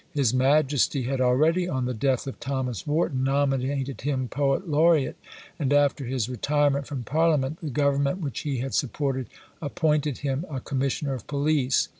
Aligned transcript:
His 0.15 0.33
Majesty 0.33 1.03
had 1.03 1.21
already, 1.21 1.67
on 1.69 1.85
the 1.85 1.93
death 1.93 2.25
of 2.25 2.39
Thomas 2.39 2.87
Warton, 2.87 3.23
nominated 3.23 4.01
him 4.01 4.27
Poet 4.27 4.67
Laureat, 4.67 5.13
and 5.59 5.71
after 5.71 6.05
his 6.05 6.27
retirement 6.27 6.87
from 6.87 7.03
Parliament, 7.03 7.59
the 7.61 7.69
government 7.69 8.19
which 8.19 8.39
he 8.39 8.57
had 8.57 8.73
supported, 8.73 9.27
appointed 9.61 10.17
him 10.17 10.43
a 10.49 10.59
Commissioner 10.59 11.13
of 11.13 11.27
Police. 11.27 11.87